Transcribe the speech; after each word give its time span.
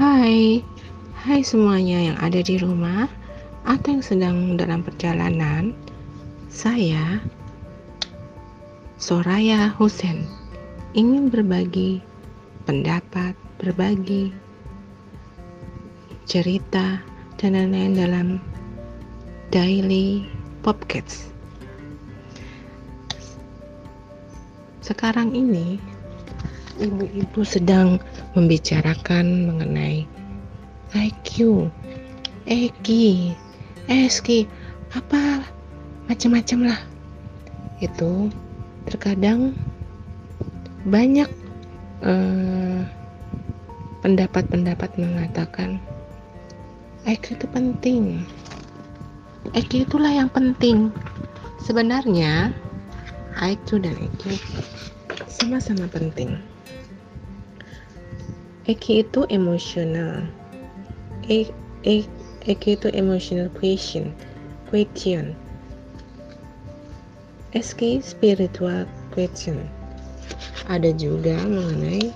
Hai, 0.00 0.64
hai 1.12 1.44
semuanya 1.44 2.00
yang 2.00 2.16
ada 2.24 2.40
di 2.40 2.56
rumah 2.56 3.04
atau 3.68 4.00
yang 4.00 4.00
sedang 4.00 4.56
dalam 4.56 4.80
perjalanan. 4.80 5.76
Saya 6.48 7.20
Soraya 8.96 9.68
Husen 9.76 10.24
ingin 10.96 11.28
berbagi 11.28 12.00
pendapat, 12.64 13.36
berbagi 13.60 14.32
cerita 16.24 17.04
dan 17.36 17.60
lain-lain 17.60 17.92
dalam 17.92 18.28
Daily 19.52 20.24
Popcats. 20.64 21.28
Sekarang 24.80 25.36
ini 25.36 25.76
ibu-ibu 26.80 27.44
sedang 27.44 28.00
membicarakan 28.32 29.46
mengenai 29.46 30.08
IQ, 30.96 31.68
EQ, 32.48 32.86
SQ, 33.86 34.48
apa 34.96 35.44
macam-macam 36.10 36.74
lah. 36.74 36.80
Itu 37.78 38.32
terkadang 38.90 39.54
banyak 40.88 41.28
eh, 42.02 42.80
pendapat-pendapat 44.00 44.90
mengatakan 44.96 45.78
IQ 47.06 47.38
itu 47.38 47.46
penting. 47.52 48.24
IQ 49.54 49.86
itulah 49.86 50.10
yang 50.10 50.28
penting. 50.32 50.90
Sebenarnya 51.60 52.50
IQ 53.38 53.84
dan 53.84 53.94
EQ 53.94 54.34
sama-sama 55.30 55.86
penting. 55.86 56.49
EQ 58.70 58.84
itu 59.02 59.20
emosional. 59.34 60.22
E, 61.26 61.50
e, 61.82 62.06
EQ 62.46 62.62
itu 62.78 62.88
emotional 62.94 63.50
question, 63.58 64.14
question. 64.70 65.34
SK 67.50 67.98
spiritual 67.98 68.86
question. 69.10 69.66
Ada 70.70 70.94
juga 70.94 71.34
mengenai 71.50 72.14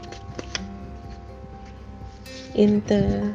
inter 2.54 3.34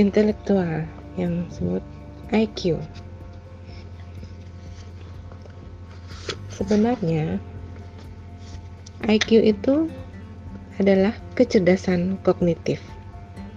intelektual 0.00 0.88
yang 1.20 1.44
disebut 1.52 1.84
IQ. 2.32 2.80
Sebenarnya 6.56 7.36
IQ 9.04 9.44
itu 9.44 9.92
adalah 10.76 11.16
kecerdasan 11.36 12.20
kognitif, 12.20 12.80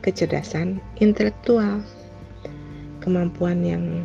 kecerdasan 0.03 0.79
intelektual. 1.03 1.83
Kemampuan 2.99 3.63
yang 3.63 4.03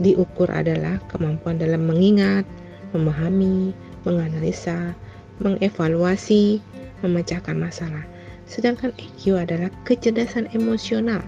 diukur 0.00 0.48
adalah 0.48 1.00
kemampuan 1.12 1.60
dalam 1.60 1.84
mengingat, 1.88 2.48
memahami, 2.96 3.76
menganalisa, 4.04 4.96
mengevaluasi, 5.40 6.60
memecahkan 7.04 7.56
masalah. 7.56 8.04
Sedangkan 8.48 8.92
EQ 9.00 9.40
adalah 9.40 9.72
kecerdasan 9.88 10.48
emosional. 10.52 11.20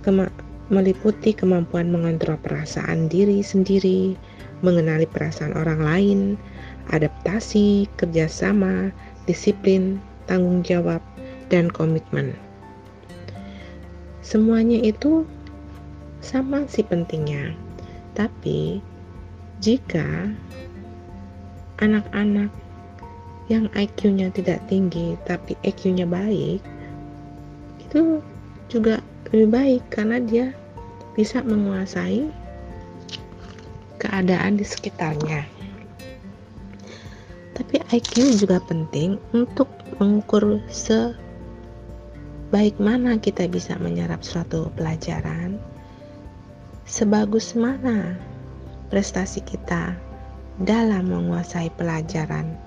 Kema 0.00 0.32
meliputi 0.72 1.34
kemampuan 1.34 1.92
mengontrol 1.92 2.38
perasaan 2.40 3.10
diri 3.10 3.42
sendiri, 3.44 4.16
mengenali 4.64 5.04
perasaan 5.04 5.52
orang 5.58 5.80
lain, 5.82 6.20
adaptasi, 6.88 7.84
kerjasama, 8.00 8.88
disiplin, 9.28 10.00
tanggung 10.24 10.64
jawab, 10.64 11.04
dan 11.52 11.68
komitmen. 11.68 12.32
Semuanya 14.24 14.80
itu 14.80 15.28
sama 16.24 16.64
sih 16.70 16.86
pentingnya, 16.86 17.52
tapi 18.16 18.80
jika 19.60 20.30
anak-anak 21.80 22.48
yang 23.50 23.66
IQ-nya 23.74 24.30
tidak 24.30 24.62
tinggi 24.70 25.18
tapi 25.26 25.58
EQ-nya 25.66 26.06
baik, 26.06 26.62
itu 27.82 28.22
juga 28.70 29.02
lebih 29.34 29.48
baik 29.50 29.82
karena 29.90 30.22
dia 30.22 30.46
bisa 31.18 31.42
menguasai 31.42 32.30
keadaan 33.98 34.56
di 34.56 34.64
sekitarnya. 34.64 35.59
Tapi 37.70 38.02
IQ 38.02 38.34
juga 38.34 38.58
penting 38.58 39.14
untuk 39.30 39.70
mengukur 40.02 40.58
sebaik 40.74 41.22
mana 42.82 43.14
kita 43.14 43.46
bisa 43.46 43.78
menyerap 43.78 44.26
suatu 44.26 44.74
pelajaran, 44.74 45.54
sebagus 46.82 47.54
mana 47.54 48.18
prestasi 48.90 49.46
kita 49.46 49.94
dalam 50.66 51.14
menguasai 51.14 51.70
pelajaran 51.78 52.58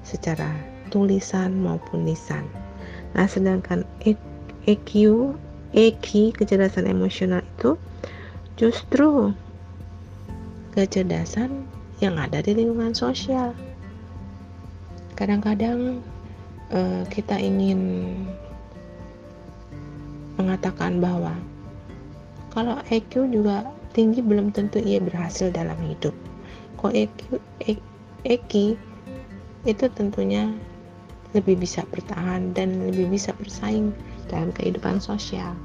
secara 0.00 0.48
tulisan 0.88 1.52
maupun 1.60 2.08
lisan. 2.08 2.48
Nah, 3.12 3.28
sedangkan 3.28 3.84
EQ, 4.64 4.92
EQ 5.76 6.32
kecerdasan 6.40 6.88
emosional 6.88 7.44
itu 7.60 7.76
justru 8.56 9.36
kecerdasan 10.72 11.68
yang 12.00 12.16
ada 12.16 12.40
di 12.40 12.56
lingkungan 12.56 12.96
sosial. 12.96 13.52
Kadang-kadang 15.18 16.00
uh, 16.72 17.02
kita 17.12 17.36
ingin 17.36 18.12
mengatakan 20.40 20.98
bahwa 20.98 21.36
kalau 22.52 22.80
EQ 22.88 23.28
juga 23.32 23.68
tinggi 23.92 24.24
belum 24.24 24.52
tentu 24.52 24.80
ia 24.80 25.00
berhasil 25.00 25.52
dalam 25.52 25.76
hidup. 25.84 26.12
Kok 26.80 26.92
EQ, 26.92 27.20
EQ 28.24 28.52
itu 29.68 29.84
tentunya 29.94 30.50
lebih 31.32 31.60
bisa 31.60 31.84
bertahan 31.88 32.52
dan 32.52 32.92
lebih 32.92 33.08
bisa 33.08 33.32
bersaing 33.40 33.92
dalam 34.28 34.52
kehidupan 34.52 35.00
sosial. 35.00 35.56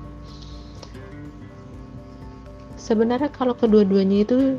Sebenarnya 2.80 3.28
kalau 3.36 3.52
kedua-duanya 3.52 4.24
itu 4.24 4.56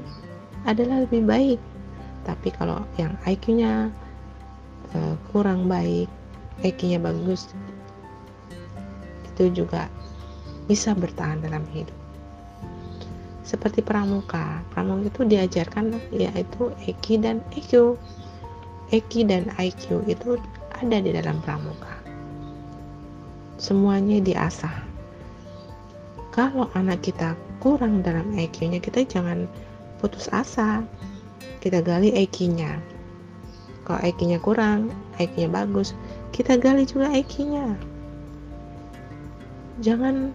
adalah 0.69 1.00
lebih 1.09 1.25
baik 1.25 1.60
tapi 2.28 2.53
kalau 2.53 2.84
yang 3.00 3.16
IQ-nya 3.25 3.88
eh, 4.94 5.15
kurang 5.32 5.66
baik 5.66 6.09
IQ-nya 6.62 6.99
bagus 6.99 7.53
itu 9.34 9.62
juga 9.65 9.87
bisa 10.66 10.93
bertahan 10.93 11.38
dalam 11.38 11.62
hidup. 11.71 11.94
Seperti 13.47 13.81
pramuka 13.81 14.60
pramuka 14.75 15.09
itu 15.09 15.21
diajarkan 15.25 15.97
yaitu 16.12 16.75
EQ 16.84 17.04
dan 17.22 17.41
EQ 17.54 17.97
EQ 18.91 19.12
dan 19.31 19.48
IQ 19.56 20.04
itu 20.10 20.37
ada 20.75 20.98
di 20.98 21.10
dalam 21.15 21.38
pramuka. 21.41 21.94
Semuanya 23.59 24.19
diasah. 24.22 24.87
Kalau 26.34 26.71
anak 26.78 27.03
kita 27.03 27.34
kurang 27.59 28.03
dalam 28.06 28.31
IQ-nya 28.34 28.78
kita 28.78 29.03
jangan 29.06 29.50
putus 29.98 30.31
asa. 30.31 30.82
Kita 31.59 31.82
gali 31.82 32.15
IQ-nya 32.15 32.78
kalau 33.88 33.99
IQ-nya 34.04 34.38
kurang 34.38 34.93
IQ-nya 35.16 35.49
bagus 35.49 35.97
kita 36.31 36.60
gali 36.60 36.84
juga 36.84 37.09
IQ-nya 37.09 37.72
jangan 39.81 40.31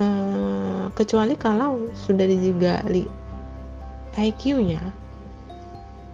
uh, 0.00 0.88
kecuali 0.96 1.36
kalau 1.36 1.92
sudah 1.92 2.24
digali 2.24 3.04
IQ-nya 4.16 4.80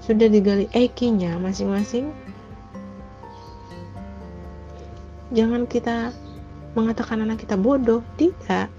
sudah 0.02 0.26
digali 0.26 0.66
IQ-nya 0.74 1.38
masing-masing 1.38 2.10
jangan 5.30 5.70
kita 5.70 6.10
mengatakan 6.74 7.22
anak 7.22 7.42
kita 7.42 7.58
bodoh 7.58 8.02
tidak. 8.14 8.70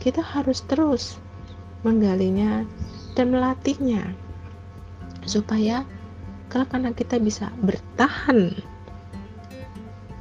Kita 0.00 0.22
harus 0.22 0.62
terus 0.64 1.18
menggalinya 1.82 2.62
dan 3.18 3.32
melatihnya 3.34 4.14
supaya 5.26 5.82
anak 6.64 6.96
kita 6.96 7.20
bisa 7.20 7.52
bertahan 7.60 8.56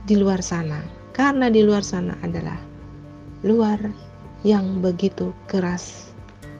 di 0.03 0.15
luar 0.19 0.43
sana. 0.43 0.83
Karena 1.15 1.47
di 1.47 1.63
luar 1.63 1.79
sana 1.79 2.11
adalah 2.19 2.59
luar 3.47 3.79
yang 4.43 4.83
begitu 4.83 5.31
keras 5.47 6.11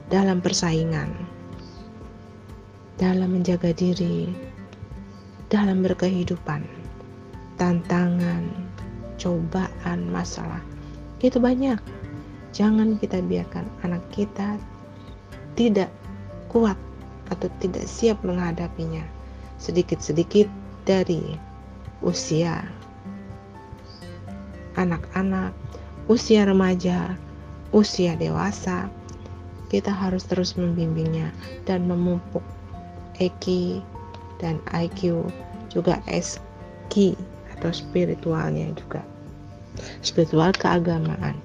dalam 0.08 0.40
persaingan 0.40 1.12
dalam 2.96 3.36
menjaga 3.36 3.76
diri 3.76 4.32
dalam 5.52 5.84
berkehidupan 5.84 6.64
tantangan 7.60 8.48
cobaan 9.20 10.08
masalah. 10.08 10.64
Itu 11.20 11.36
banyak. 11.36 11.80
Jangan 12.56 12.96
kita 12.96 13.20
biarkan 13.20 13.68
anak 13.84 14.00
kita 14.12 14.56
tidak 15.56 15.92
kuat 16.48 16.76
atau 17.28 17.52
tidak 17.60 17.84
siap 17.84 18.16
menghadapinya 18.24 19.04
sedikit-sedikit 19.56 20.48
dari 20.84 21.36
usia 22.04 22.64
anak-anak, 24.76 25.56
usia 26.06 26.44
remaja, 26.44 27.16
usia 27.72 28.14
dewasa, 28.14 28.86
kita 29.72 29.90
harus 29.90 30.22
terus 30.28 30.54
membimbingnya 30.54 31.32
dan 31.64 31.88
memupuk 31.88 32.44
EQ 33.18 33.80
dan 34.38 34.60
IQ 34.70 35.26
juga 35.72 35.98
SQ 36.06 37.16
atau 37.56 37.70
spiritualnya 37.72 38.70
juga. 38.76 39.02
Spiritual 40.04 40.52
keagamaan. 40.56 41.36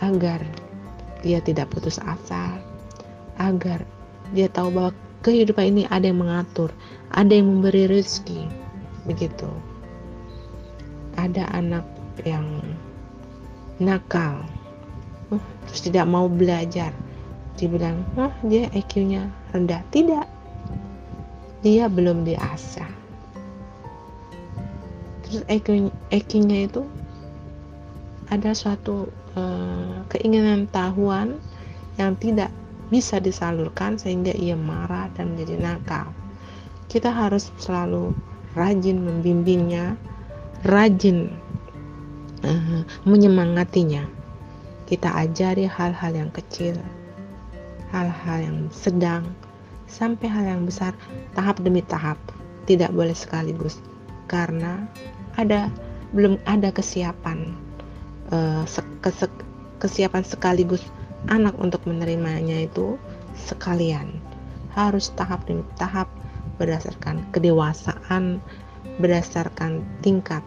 Agar 0.00 0.40
dia 1.20 1.42
tidak 1.44 1.68
putus 1.72 2.00
asa. 2.00 2.56
Agar 3.38 3.84
dia 4.32 4.48
tahu 4.50 4.72
bahwa 4.72 4.92
kehidupan 5.24 5.74
ini 5.74 5.82
ada 5.90 6.10
yang 6.10 6.20
mengatur 6.20 6.70
ada 7.12 7.32
yang 7.32 7.48
memberi 7.48 7.88
rezeki 7.88 8.48
begitu. 9.08 9.48
Ada 11.18 11.50
anak 11.50 11.82
yang 12.22 12.62
nakal 13.82 14.44
uh, 15.34 15.42
terus 15.66 15.82
tidak 15.86 16.06
mau 16.06 16.28
belajar. 16.28 16.92
Dibilang 17.58 18.06
oh 18.14 18.30
dia 18.46 18.70
IQ-nya 18.70 19.26
rendah? 19.50 19.82
Tidak. 19.90 20.26
Dia 21.66 21.90
belum 21.90 22.22
diasah 22.22 22.98
terus 25.28 25.44
IQ-nya 26.08 26.64
itu 26.64 26.88
ada 28.32 28.56
suatu 28.56 29.12
uh, 29.36 30.00
keinginan 30.08 30.64
tahuan 30.72 31.36
yang 32.00 32.16
tidak 32.16 32.48
bisa 32.88 33.20
disalurkan 33.20 34.00
sehingga 34.00 34.32
ia 34.32 34.56
marah 34.56 35.12
dan 35.16 35.36
menjadi 35.36 35.60
nakal. 35.60 36.12
Kita 36.88 37.12
harus 37.12 37.52
selalu 37.60 38.16
rajin 38.56 39.04
membimbingnya 39.04 39.96
rajin 40.64 41.32
uh, 42.42 42.82
menyemangatinya. 43.04 44.08
Kita 44.88 45.12
ajari 45.20 45.68
hal-hal 45.68 46.16
yang 46.16 46.32
kecil 46.32 46.80
hal-hal 47.92 48.38
yang 48.44 48.58
sedang 48.68 49.24
sampai 49.88 50.28
hal 50.28 50.44
yang 50.44 50.62
besar 50.68 50.92
tahap 51.32 51.60
demi 51.60 51.80
tahap. 51.84 52.16
Tidak 52.68 52.92
boleh 52.92 53.16
sekaligus 53.16 53.80
karena 54.28 54.84
ada 55.40 55.72
belum 56.12 56.36
ada 56.44 56.68
kesiapan 56.68 57.56
uh, 58.28 58.64
kesiapan 59.80 60.24
sekaligus 60.24 60.84
anak 61.26 61.58
untuk 61.58 61.82
menerimanya 61.90 62.62
itu 62.62 62.94
sekalian. 63.34 64.22
Harus 64.78 65.10
tahap 65.18 65.42
demi 65.50 65.66
tahap 65.74 66.06
berdasarkan 66.62 67.26
kedewasaan 67.34 68.38
berdasarkan 68.98 69.82
tingkat 70.02 70.42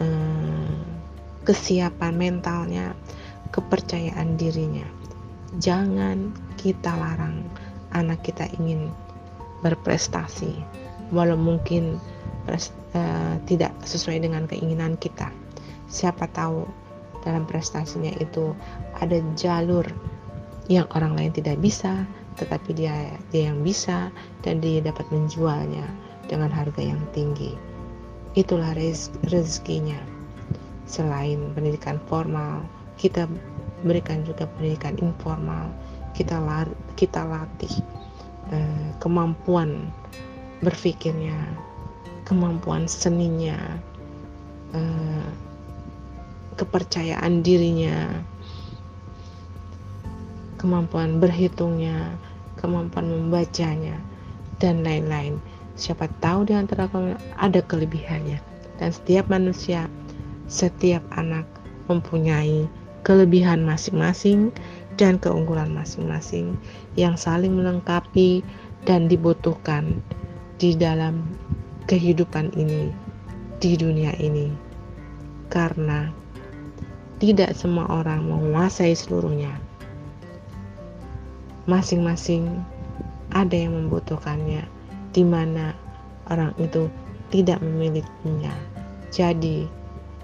uh, 0.00 0.76
kesiapan 1.48 2.12
mentalnya 2.16 2.92
kepercayaan 3.52 4.36
dirinya. 4.36 4.84
Jangan 5.56 6.36
kita 6.60 6.92
larang 6.92 7.44
anak 7.96 8.20
kita 8.20 8.44
ingin 8.60 8.92
berprestasi 9.64 10.60
walau 11.08 11.40
mungkin 11.40 11.96
uh, 12.48 13.34
tidak 13.48 13.72
sesuai 13.84 14.24
dengan 14.24 14.44
keinginan 14.44 15.00
kita. 15.00 15.32
Siapa 15.88 16.28
tahu 16.36 16.68
dalam 17.24 17.48
prestasinya 17.48 18.12
itu 18.20 18.52
ada 19.00 19.18
jalur 19.38 19.84
yang 20.68 20.84
orang 20.92 21.16
lain 21.16 21.32
tidak 21.32 21.56
bisa 21.58 22.04
tetapi 22.38 22.70
dia 22.70 23.18
dia 23.34 23.50
yang 23.50 23.66
bisa 23.66 24.14
dan 24.46 24.62
dia 24.62 24.78
dapat 24.78 25.04
menjualnya 25.10 25.84
dengan 26.30 26.52
harga 26.54 26.78
yang 26.78 27.02
tinggi. 27.10 27.58
Itulah 28.38 28.76
rez, 28.78 29.10
rezekinya. 29.26 29.98
Selain 30.86 31.50
pendidikan 31.52 31.98
formal 32.06 32.62
kita 32.94 33.26
berikan 33.82 34.22
juga 34.22 34.46
pendidikan 34.54 34.94
informal. 35.02 35.70
Kita 36.14 36.38
lar, 36.38 36.66
kita 36.94 37.26
latih 37.26 37.74
eh, 38.54 38.88
kemampuan 39.02 39.90
berpikirnya 40.62 41.38
kemampuan 42.26 42.90
seninya 42.90 43.56
eh, 44.74 45.26
kepercayaan 46.58 47.46
dirinya 47.46 48.18
kemampuan 50.58 51.22
berhitungnya 51.22 52.18
kemampuan 52.58 53.06
membacanya 53.06 53.96
dan 54.58 54.82
lain-lain. 54.82 55.38
Siapa 55.78 56.10
tahu 56.18 56.50
di 56.50 56.58
antara 56.58 56.90
kalian 56.90 57.16
ada 57.38 57.62
kelebihannya. 57.62 58.42
Dan 58.78 58.90
setiap 58.94 59.26
manusia 59.30 59.86
setiap 60.48 61.04
anak 61.14 61.44
mempunyai 61.92 62.66
kelebihan 63.04 63.62
masing-masing 63.62 64.50
dan 64.98 65.20
keunggulan 65.20 65.70
masing-masing 65.70 66.58
yang 66.98 67.14
saling 67.14 67.54
melengkapi 67.54 68.42
dan 68.88 69.06
dibutuhkan 69.06 70.02
di 70.58 70.74
dalam 70.74 71.22
kehidupan 71.86 72.50
ini, 72.58 72.90
di 73.62 73.78
dunia 73.78 74.10
ini, 74.18 74.50
karena 75.52 76.10
tidak 77.22 77.54
semua 77.54 77.86
orang 77.86 78.26
menguasai 78.26 78.96
seluruhnya. 78.96 79.67
Masing-masing 81.68 82.64
ada 83.28 83.52
yang 83.52 83.76
membutuhkannya, 83.76 84.64
di 85.12 85.20
mana 85.20 85.76
orang 86.32 86.56
itu 86.56 86.88
tidak 87.28 87.60
memilikinya. 87.60 88.56
Jadi, 89.12 89.68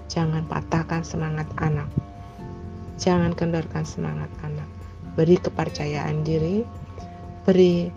jangan 0.09 0.41
patahkan 0.49 1.05
semangat 1.05 1.45
anak. 1.61 1.85
Jangan 2.97 3.37
kendorkan 3.37 3.85
semangat 3.85 4.33
anak. 4.41 4.65
Beri 5.13 5.37
kepercayaan 5.37 6.25
diri, 6.25 6.65
beri 7.45 7.93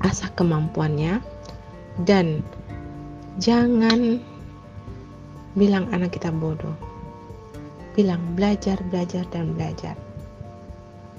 asah 0.00 0.32
kemampuannya, 0.32 1.20
dan 2.08 2.40
jangan 3.36 4.24
bilang 5.52 5.84
anak 5.92 6.16
kita 6.16 6.32
bodoh. 6.32 6.74
Bilang 7.92 8.24
belajar, 8.32 8.80
belajar, 8.88 9.28
dan 9.28 9.52
belajar. 9.52 10.00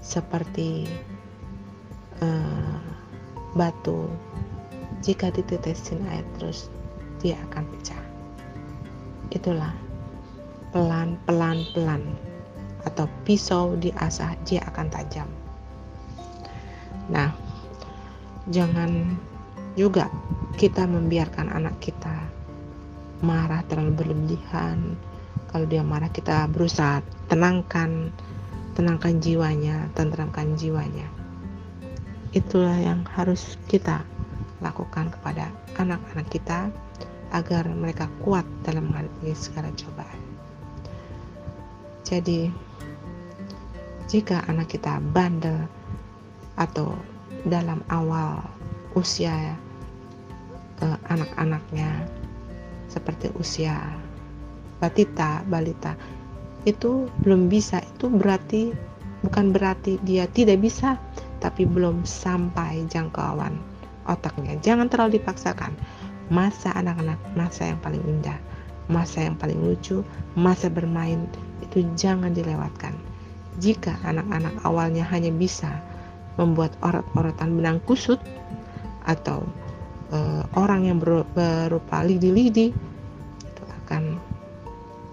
Seperti 0.03 0.83
uh, 2.19 2.77
batu, 3.55 4.11
jika 4.99 5.31
ditetesin 5.31 6.03
air 6.11 6.27
terus, 6.35 6.67
dia 7.23 7.39
akan 7.49 7.63
pecah. 7.71 8.03
Itulah 9.31 9.71
pelan, 10.75 11.15
pelan, 11.23 11.63
pelan 11.71 12.03
atau 12.83 13.07
pisau 13.23 13.79
diasah 13.79 14.35
dia 14.43 14.59
akan 14.67 14.87
tajam. 14.91 15.29
Nah, 17.07 17.31
jangan 18.51 19.15
juga 19.79 20.11
kita 20.59 20.85
membiarkan 20.85 21.49
anak 21.49 21.79
kita 21.79 22.27
marah 23.23 23.63
terlalu 23.71 24.03
berlebihan. 24.03 24.99
Kalau 25.47 25.65
dia 25.69 25.85
marah 25.85 26.11
kita 26.11 26.49
berusaha 26.51 26.99
tenangkan, 27.31 28.11
tenangkan 28.73 29.21
jiwanya, 29.21 29.89
tenteramkan 29.93 30.57
jiwanya. 30.57 31.05
Itulah 32.33 32.77
yang 32.81 33.05
harus 33.13 33.57
kita 33.69 34.01
lakukan 34.61 35.13
kepada 35.13 35.53
anak-anak 35.77 36.27
kita 36.33 36.59
agar 37.33 37.65
mereka 37.73 38.09
kuat 38.21 38.45
dalam 38.65 38.89
menghadapi 38.89 39.33
segala 39.33 39.69
cobaan. 39.73 40.21
Jadi, 42.05 42.49
jika 44.09 44.45
anak 44.45 44.69
kita 44.73 45.01
bandel 45.13 45.65
atau 46.57 46.93
dalam 47.49 47.81
awal 47.89 48.37
usia 48.93 49.57
uh, 50.85 50.97
anak-anaknya 51.09 52.05
seperti 52.85 53.33
usia 53.41 53.81
batita, 54.77 55.41
balita 55.49 55.97
itu 56.63 57.07
belum 57.23 57.47
bisa. 57.51 57.83
Itu 57.95 58.11
berarti 58.11 58.73
bukan 59.23 59.55
berarti 59.55 59.99
dia 60.03 60.27
tidak 60.27 60.59
bisa 60.63 60.99
tapi 61.39 61.67
belum 61.67 62.07
sampai 62.07 62.87
jangkauan 62.87 63.59
otaknya. 64.07 64.59
Jangan 64.59 64.87
terlalu 64.91 65.19
dipaksakan. 65.19 65.75
Masa 66.31 66.71
anak-anak 66.75 67.19
masa 67.35 67.67
yang 67.67 67.79
paling 67.83 68.01
indah 68.07 68.39
masa 68.91 69.23
yang 69.23 69.39
paling 69.39 69.59
lucu 69.63 70.03
masa 70.35 70.67
bermain 70.67 71.29
itu 71.63 71.87
jangan 71.95 72.35
dilewatkan. 72.35 72.91
Jika 73.61 73.95
anak-anak 74.03 74.53
awalnya 74.65 75.05
hanya 75.07 75.29
bisa 75.29 75.69
membuat 76.41 76.73
orat-oratan 76.81 77.53
benang 77.53 77.79
kusut 77.85 78.17
atau 79.05 79.45
uh, 80.09 80.43
orang 80.57 80.89
yang 80.89 80.97
ber, 80.97 81.21
berupa 81.37 82.01
lidi-lidi 82.01 82.73
itu 83.45 83.63
akan 83.85 84.17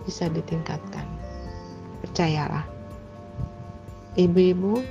bisa 0.08 0.32
ditingkatkan. 0.32 1.09
Percayalah, 2.20 2.68
ibu-ibu 4.12 4.84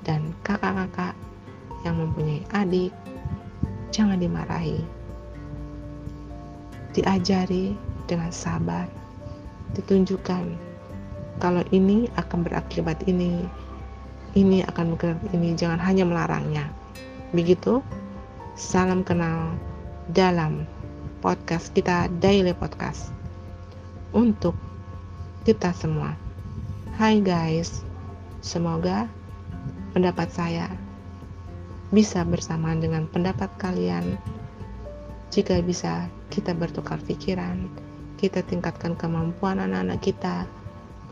dan 0.00 0.32
kakak-kakak 0.40 1.12
yang 1.84 2.00
mempunyai 2.00 2.40
adik 2.56 2.88
jangan 3.92 4.16
dimarahi, 4.16 4.80
diajari 6.96 7.76
dengan 8.08 8.32
sabar, 8.32 8.88
ditunjukkan 9.76 10.56
kalau 11.36 11.60
ini 11.68 12.08
akan 12.16 12.48
berakibat 12.48 12.96
ini 13.04 13.44
ini 14.32 14.64
akan 14.64 14.96
bergerak 14.96 15.20
ini 15.36 15.52
jangan 15.52 15.76
hanya 15.84 16.08
melarangnya. 16.08 16.64
Begitu 17.36 17.84
salam 18.56 19.04
kenal 19.04 19.52
dalam 20.16 20.64
podcast 21.20 21.76
kita 21.76 22.08
daily 22.24 22.56
podcast. 22.56 23.12
Untuk 24.16 24.56
kita 25.44 25.68
semua 25.76 26.23
hai 26.94 27.18
guys 27.18 27.82
semoga 28.38 29.10
pendapat 29.98 30.30
saya 30.30 30.70
bisa 31.90 32.22
bersamaan 32.22 32.78
dengan 32.78 33.10
pendapat 33.10 33.50
kalian 33.58 34.14
jika 35.34 35.58
bisa 35.58 36.06
kita 36.30 36.54
bertukar 36.54 37.02
pikiran 37.02 37.66
kita 38.14 38.46
tingkatkan 38.46 38.94
kemampuan 38.94 39.58
anak-anak 39.58 40.06
kita 40.06 40.46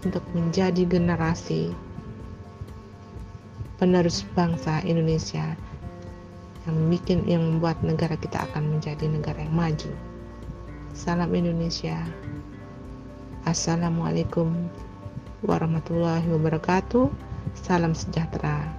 untuk 0.06 0.22
menjadi 0.38 0.86
generasi 0.86 1.74
penerus 3.74 4.22
bangsa 4.38 4.86
Indonesia 4.86 5.58
yang 6.62 6.78
bikin 6.94 7.26
yang 7.26 7.42
membuat 7.42 7.82
negara 7.82 8.14
kita 8.14 8.46
akan 8.46 8.78
menjadi 8.78 9.10
negara 9.10 9.42
yang 9.42 9.58
maju. 9.58 9.90
Salam 10.94 11.34
Indonesia. 11.34 11.98
Assalamualaikum 13.42 14.70
warahmatullahi 15.42 16.26
wabarakatuh. 16.30 17.11
Salam 17.58 17.92
sejahtera. 17.92 18.70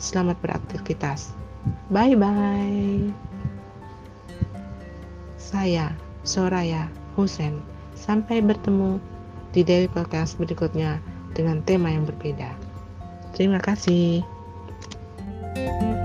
Selamat 0.00 0.38
beraktivitas. 0.40 1.34
Bye 1.92 2.16
bye. 2.16 3.12
Saya 5.36 5.92
Soraya 6.22 6.88
Husen. 7.18 7.60
Sampai 7.98 8.40
bertemu 8.40 8.96
di 9.52 9.60
daily 9.60 9.90
podcast 9.90 10.40
berikutnya 10.40 11.02
dengan 11.36 11.60
tema 11.66 11.92
yang 11.92 12.08
berbeda. 12.08 12.54
Terima 13.36 13.60
kasih. 13.60 14.24
thank 15.50 15.82
you 15.82 15.99